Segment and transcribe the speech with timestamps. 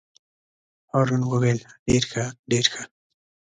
[0.91, 2.83] هارون وویل: ډېر ښه ډېر ښه.